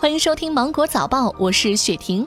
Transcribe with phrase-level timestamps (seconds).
[0.00, 2.24] 欢迎收听《芒果早报》，我是雪婷。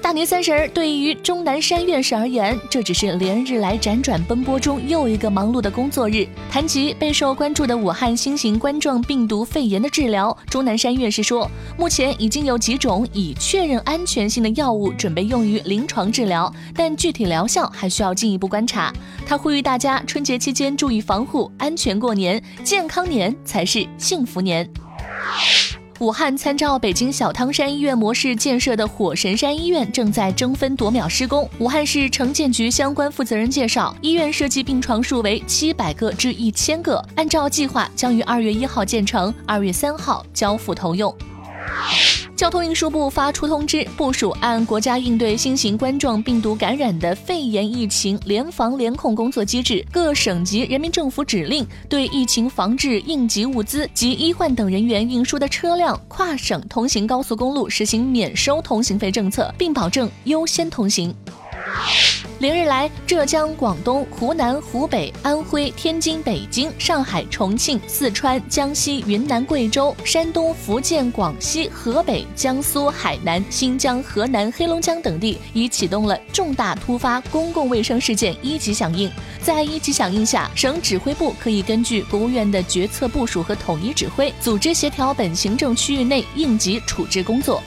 [0.00, 6.24] 大年三十儿，对于钟南山院士而言，这只是连日来辗转奔波中又一个忙碌的工作日。
[6.50, 18.92] 谈及备受关注的武汉新型冠状病毒肺炎的治疗，钟南山院士说，目前已经有几种已确认安全性的药物准备用于临床治疗，但具体疗效还需要进一步观察。
[19.26, 24.68] 他呼吁大家春节期间注意防护，安全过年，健康年才是幸福年。
[26.00, 31.48] 武汉参照北京小汤山医院模式建设的火神山医院正在争分夺秒施工。
[31.60, 41.14] 武汉市城建局相关负责人介绍，医院设计病床数为七百个至一千个，按照计划将于二月一号建成，二月三号交付投用。
[42.34, 61.14] 交通运输部发出通知，部署按国家应对新型冠状病毒感染的肺炎疫情联防联控工作机制，各省级人民政府指令对疫情防治应急物资及医患等人员运输的车辆跨省通行高速公路实行免收通行费政策，并保证优先通行。
[62.38, 79.08] 连日来，浙江、广东、湖南、湖北、安徽、天津、北京、上海、重庆、四川、江西、云南、贵州、山东、福建、广西、河北、江苏、海南、新疆、河南、黑龙江等地已启动了重大突发公共卫生事件一级响应。
[79.40, 87.62] 在一级响应下，省指挥部可以根据国务院的决策部署和统一指挥，组织协调本行政区域内应急处置工作。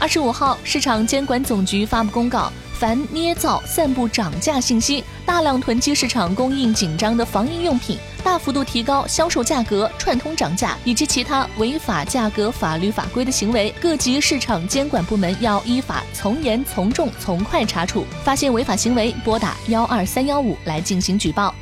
[0.00, 2.52] 二十五号，市场监管总局发布公告。
[2.84, 18.04] 凡捏造、散布涨价信息、大量囤积市场供应紧张的防疫用品、大幅度提高销售价格、串通涨价以及其他违法价格法律法规的行为，各级市场监管部门要依法从严从重从快查处。
[18.22, 21.54] 发现违法行为，拨打幺二三幺五来进行举报。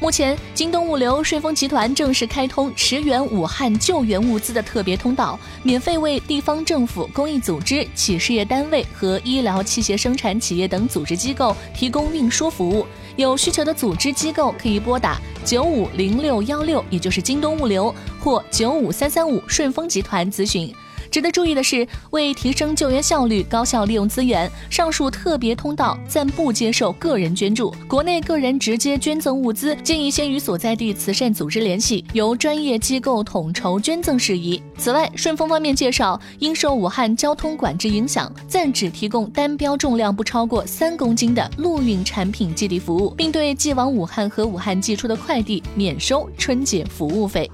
[0.00, 12.86] 目前，京东物流、顺丰集团正式开通驰援武汉救援物资的特别通道，免费为地方政府、公益组织、企事业单位和医疗器械生产企业等组织机构提供运输服务。
[13.16, 20.74] 有需求的组织机构可以拨打九五零六幺六，也就是京东物流，或九五三三五顺丰集团咨询。
[21.10, 27.74] 值得注意的是，为提升救援效率、高效利用资源，上述特别通道暂不接受个人捐助。
[27.88, 34.62] 国内个人直接捐赠物资，建议先与所在地慈善组织联系，由专业机构统筹捐赠事宜。
[34.78, 47.50] 此外，顺丰方面介绍，因受武汉交通管制影响，暂只提供单标重量不超过三公斤的陆运产品寄递服务，并对寄往武汉和武汉寄出的快递免收春节服务费。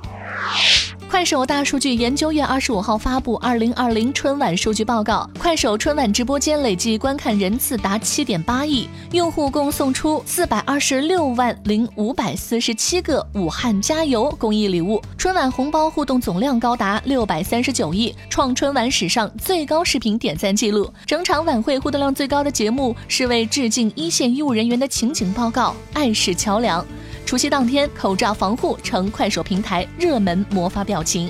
[1.16, 20.92] 快手大数据研究院二十五号发布二零二零春晚数据报告，快手春晚直播间累计观看人次达七点八亿，用户共送出四百二十六万零五百四十七个武汉加油公益礼物，春晚红包互动总量高达六百三十九亿，创春晚史上最高视频点赞记录。
[21.06, 26.82] 整场晚会互动量最高的节目是为致敬一线医务人员的情景报告《爱是桥梁》。
[27.26, 31.28] 除夕当天，口罩防护成快手平台热门魔法表情。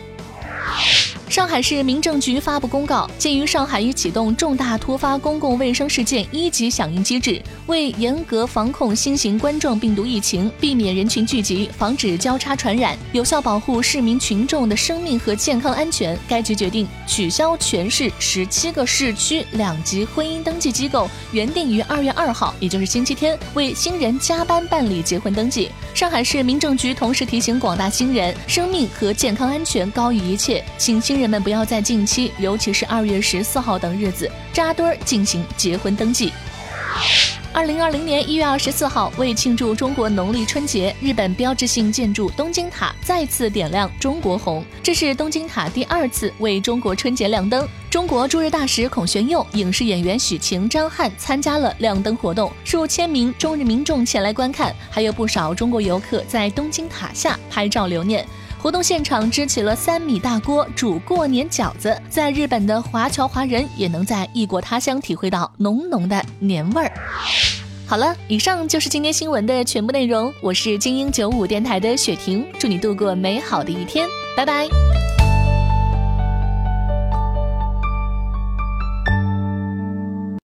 [1.31, 25.71] 上海市民政局发布公告，鉴于上海已启动重大突发公共卫生事件一级响应机制，为严格防控新型冠状病毒疫情，避免人群聚集，防止交叉传染，有效保护市民群众的生命和健康安全，该局决定取消全市十七个市区两级婚姻登记机构原定于二月二号，也就是星期天为新人加班办理结婚登记。
[25.97, 36.31] 上海市民政局同时提醒广大新人，生命和健康安全高于一切，请新人们不要在近期，尤其是二月十四号等日子扎堆儿进行结婚登记。
[37.56, 44.62] 二零二零年一月二十四号，为庆祝中国农历春节，日本标志性建筑东京塔再次点亮中国红。
[44.83, 47.66] 这是东京塔第二次为中国春节亮灯。
[47.89, 58.22] 中国驻日大使孔玄佑、影视演员许晴、张翰参加了亮灯活动，数千名中日民众前来观看，还有不少中国游客在东京塔下拍照留念。
[58.66, 66.92] 活动现场支起了三米大锅煮过年饺子，在日本的华侨华人也能在异国他乡体会到浓浓的年味儿。
[67.86, 70.34] 好了，以上就是今天新闻的全部内容。
[70.41, 74.04] 我是精英九五电台的雪婷，祝你度过美好的一天，
[74.36, 74.66] 拜拜。